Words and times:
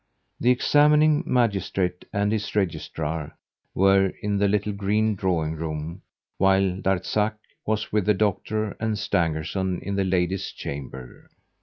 The 0.39 0.49
examining 0.49 1.23
magistrate 1.27 2.05
and 2.11 2.31
his 2.31 2.55
Registrar 2.55 3.37
were 3.75 4.11
in 4.23 4.39
the 4.39 4.47
little 4.47 4.73
green 4.73 5.13
drawing 5.13 5.53
room, 5.53 6.01
while 6.39 6.71
Darzac 6.81 7.35
was 7.67 7.91
with 7.91 8.07
the 8.07 8.15
doctor 8.15 8.75
and 8.79 8.97
Stangerson 8.97 9.79
in 9.83 9.95
the 9.97 10.03
lady's 10.03 10.51
chamber. 10.53 11.29